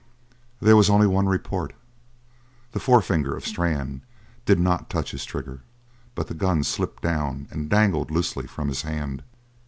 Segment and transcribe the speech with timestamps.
[0.59, 1.73] There was only one report.
[2.71, 4.01] The forefinger of Strann
[4.47, 5.61] did not touch his trigger,
[6.15, 9.21] but the gun slipped down and dangled loosely from his hand.